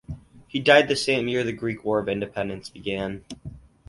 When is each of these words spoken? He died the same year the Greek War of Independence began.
He 0.47 0.59
died 0.59 0.87
the 0.87 0.95
same 0.95 1.27
year 1.27 1.43
the 1.43 1.53
Greek 1.53 1.85
War 1.85 1.99
of 1.99 2.09
Independence 2.09 2.69
began. 2.71 3.23